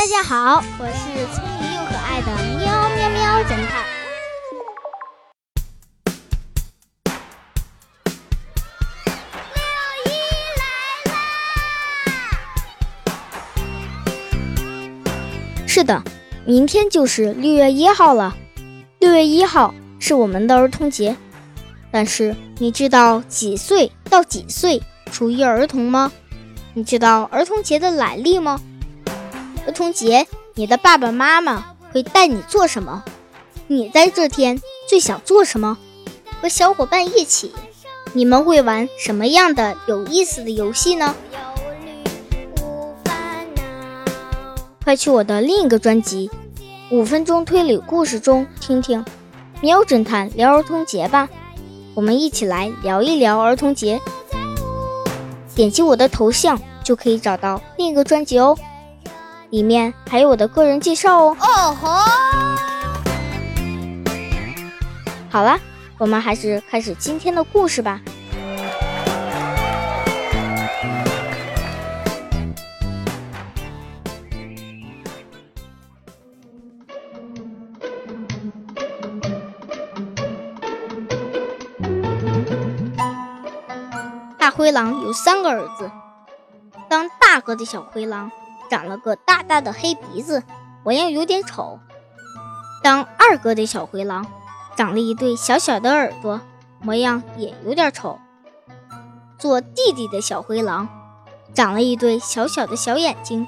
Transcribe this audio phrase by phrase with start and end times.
[0.00, 3.84] 大家好，我是聪明又可爱的喵喵喵侦探。
[15.66, 16.02] 是的，
[16.46, 18.34] 明天就是六月一号了。
[19.00, 21.14] 六月一号是我们的儿童节，
[21.90, 24.82] 但是你知道几岁到几岁
[25.12, 26.10] 属于儿童吗？
[26.72, 28.58] 你知道儿童节的来历吗？
[29.70, 33.04] 儿童节，你的爸爸妈妈会带你做什么？
[33.68, 35.78] 你在这天最想做什么？
[36.42, 37.52] 和小伙伴一起，
[38.12, 41.14] 你们会玩什么样的有意思的游戏呢？
[44.82, 46.28] 快去我的另一个专辑
[46.96, 49.04] 《五分钟推理故事》中听听
[49.60, 51.28] 喵侦探聊儿童节吧。
[51.94, 54.00] 我们一起来聊一聊儿童节。
[55.54, 58.58] 点击我的头像就可以找到另一个专辑哦。
[59.50, 61.36] 里面还有我的个人介绍哦。
[61.40, 61.88] 哦吼！
[65.28, 65.58] 好了，
[65.98, 68.00] 我们还是开始今天的故事吧。
[84.38, 85.90] 大灰狼有三个儿子，
[86.88, 88.30] 当大哥的小灰狼。
[88.70, 90.44] 长了个大大的黑鼻子，
[90.84, 91.80] 模样有点丑。
[92.82, 94.24] 当二哥的小灰狼，
[94.76, 96.40] 长了一对小小的耳朵，
[96.80, 98.18] 模样也有点丑。
[99.38, 100.88] 做弟弟的小灰狼，
[101.52, 103.46] 长了一对小小的小眼睛，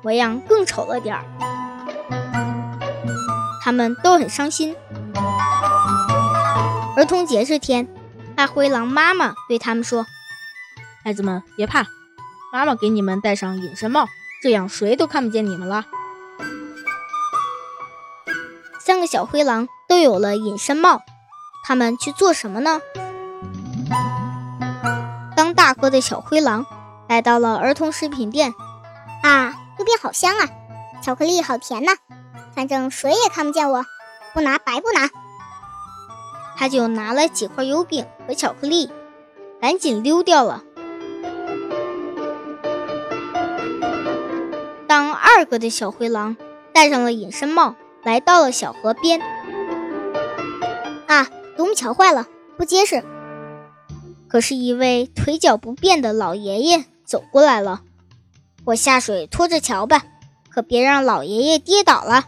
[0.00, 1.24] 模样更丑了点儿。
[3.62, 4.76] 他们都很伤心。
[6.96, 7.88] 儿童节这天，
[8.36, 10.06] 大灰狼妈妈对他们说
[11.04, 11.84] ：“孩子们别怕，
[12.52, 14.06] 妈妈给你们戴上隐身帽。”
[14.42, 15.86] 这样谁都看不见你们了。
[18.80, 21.02] 三个小灰狼都有了隐身帽，
[21.64, 22.80] 他们去做什么呢？
[25.36, 26.66] 当大哥的小灰狼
[27.08, 28.52] 来到了儿童食品店，
[29.22, 30.48] 啊，油饼好香啊，
[31.00, 31.92] 巧克力好甜呐，
[32.52, 33.86] 反正谁也看不见我，
[34.34, 35.08] 不拿白不拿。
[36.56, 38.90] 他就拿了几块油饼和巧克力，
[39.60, 40.64] 赶紧溜掉了。
[45.42, 46.36] 二哥的小灰狼
[46.72, 49.20] 戴上了隐身帽，来到了小河边。
[51.08, 53.02] 啊，独木桥坏了，不结实。
[54.28, 57.80] 可是，一位腿脚不便的老爷爷走过来了。
[58.66, 60.04] 我下水拖着桥吧，
[60.48, 62.26] 可别让老爷爷跌倒了。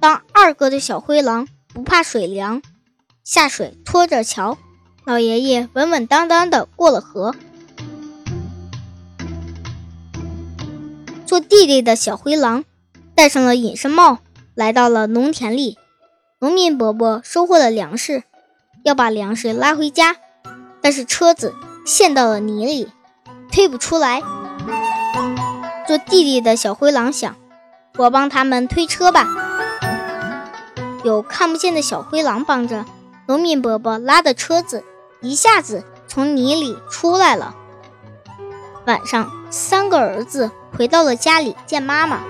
[0.00, 2.62] 当二哥的小灰狼不怕水凉，
[3.22, 4.56] 下水拖着桥，
[5.04, 7.34] 老爷爷稳稳当当的过了河。
[11.34, 12.64] 做弟弟的小灰狼
[13.16, 14.18] 戴上了隐身帽，
[14.54, 15.76] 来到了农田里。
[16.38, 18.22] 农民伯伯收获了粮食，
[18.84, 20.14] 要把粮食拉回家，
[20.80, 21.52] 但是车子
[21.84, 22.88] 陷到了泥里，
[23.50, 24.22] 推不出来。
[25.88, 27.34] 做弟弟的小灰狼想
[27.98, 29.26] ：“我帮他们推车吧。”
[31.02, 32.84] 有看不见的小灰狼帮着，
[33.26, 34.84] 农民伯伯拉的车子
[35.20, 37.56] 一下子从泥里出来了。
[38.86, 40.50] 晚上，三个儿子。
[40.76, 42.20] 回到了家里见妈妈。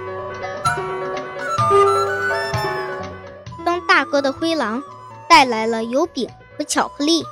[3.65, 4.83] 当大哥的灰狼
[5.31, 6.29] 带来了油饼
[6.59, 7.25] 和巧克力，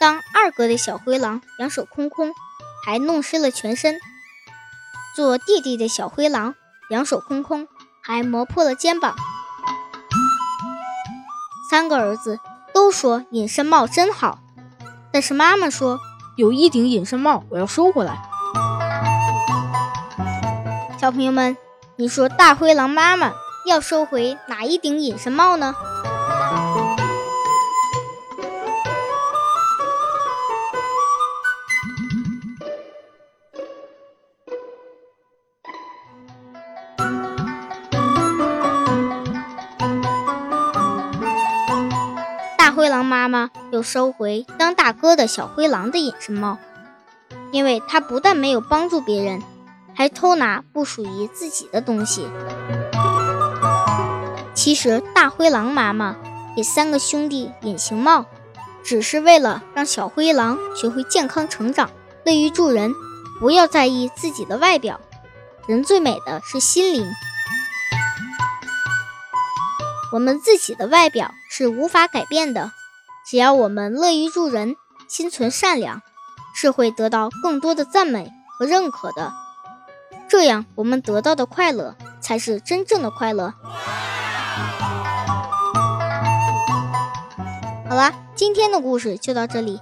[0.00, 2.32] 当二哥的小灰狼两手空空，
[2.86, 3.96] 还弄湿了全身；
[5.14, 6.54] 做弟弟的小灰狼
[6.88, 7.68] 两手空空，
[8.00, 9.14] 还磨破了肩膀。
[11.70, 12.40] 三个儿子
[12.72, 14.38] 都说隐身帽真好，
[15.12, 16.00] 但是妈妈说
[16.38, 18.16] 有一顶隐身帽我要收回来。
[20.96, 21.56] 小朋友们，
[21.96, 23.32] 你说大灰狼妈妈
[23.66, 25.74] 要收回哪一顶隐身帽呢？
[42.68, 46.58] 大灰狼妈妈又收回当大哥的小灰狼的隐身帽，
[47.50, 49.42] 因为他不但没有帮助别人。
[49.94, 52.26] 还偷拿不属于自己的东西。
[54.52, 56.14] 其实，大灰狼妈妈
[56.54, 58.26] 给三个兄弟隐形帽，
[58.84, 61.90] 只是为了让小灰狼学会健康成长，
[62.26, 62.92] 乐于助人，
[63.40, 65.00] 不要在意自己的外表。
[65.66, 67.10] 人最美的是心灵。
[70.10, 72.72] 我们自己的外表是无法改变的，
[73.28, 74.74] 只要我们乐于助人，
[75.06, 76.00] 心存善良，
[76.54, 79.32] 是会得到更多的赞美和认可的。
[80.28, 83.52] 这样我们得到的快乐才是真正的快乐。
[87.88, 89.80] 好啦，今天的故事就到这里。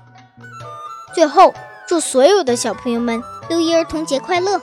[1.14, 1.55] 最后，
[1.87, 4.61] 祝所有的小朋友们六一儿童节快乐！